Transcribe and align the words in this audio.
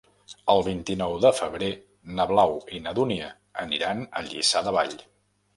El 0.53 0.61
vint-i-nou 0.67 1.17
de 1.25 1.31
febrer 1.41 1.69
na 2.21 2.27
Blau 2.33 2.57
i 2.79 2.81
na 2.87 2.97
Dúnia 3.01 3.29
aniran 3.65 4.03
a 4.07 4.25
Lliçà 4.31 4.69
de 4.71 4.79
Vall. 4.79 4.99